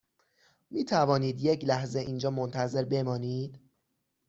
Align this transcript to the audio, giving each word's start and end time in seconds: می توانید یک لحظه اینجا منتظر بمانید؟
می 0.71 0.85
توانید 0.85 1.41
یک 1.41 1.65
لحظه 1.65 1.99
اینجا 1.99 2.29
منتظر 2.29 2.85
بمانید؟ 2.85 3.59